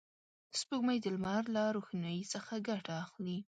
سپوږمۍ 0.59 0.97
د 1.01 1.05
لمر 1.15 1.43
له 1.55 1.63
روښنایي 1.75 2.23
څخه 2.33 2.53
ګټه 2.67 2.93
اخلي 3.05 3.37